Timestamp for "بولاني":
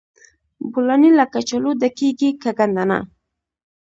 0.71-1.09